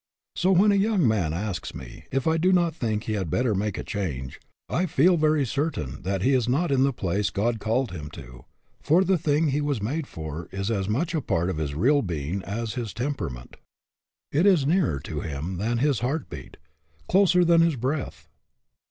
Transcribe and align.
So 0.35 0.51
when 0.51 0.71
a 0.71 0.81
young 0.81 1.07
man 1.07 1.31
asks 1.31 1.75
me 1.75 2.05
if 2.11 2.25
I 2.25 2.37
do 2.37 2.51
not 2.51 2.73
think 2.73 3.03
he 3.03 3.13
had 3.13 3.29
better 3.29 3.53
make 3.53 3.77
a 3.77 3.83
change, 3.83 4.41
I 4.67 4.87
feel 4.87 5.15
very 5.15 5.45
certain 5.45 6.01
that 6.01 6.23
he 6.23 6.33
is 6.33 6.49
not 6.49 6.71
in 6.71 6.81
the 6.81 6.91
place 6.91 7.29
God 7.29 7.59
called 7.59 7.91
him 7.91 8.09
to, 8.13 8.45
for 8.81 9.03
the 9.03 9.19
thing 9.19 9.49
he 9.49 9.61
was 9.61 9.79
made 9.79 10.07
for 10.07 10.49
is 10.51 10.71
as 10.71 10.89
much 10.89 11.13
a 11.13 11.21
part 11.21 11.51
of 11.51 11.57
his 11.57 11.75
real 11.75 12.01
being 12.01 12.41
as 12.41 12.73
his 12.73 12.95
temperament. 12.95 13.57
It 14.31 14.47
is 14.47 14.65
nearer 14.65 14.99
to 15.01 15.21
him 15.21 15.57
than 15.57 15.77
his 15.77 15.99
heart 15.99 16.31
beat, 16.31 16.57
closer 17.07 17.45
than 17.45 17.61
his 17.61 17.75
breath. 17.75 18.27